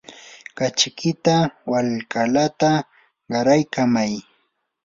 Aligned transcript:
kachikita 0.57 1.35
walkalata 1.71 2.71
qaraykamay. 3.31 4.13